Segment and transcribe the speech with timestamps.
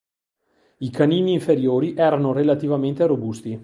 [0.77, 3.59] I canini inferiori erano relativamente robusti.